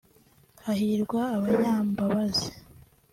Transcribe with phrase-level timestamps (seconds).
[0.65, 2.49] hahirwa abanyambabazi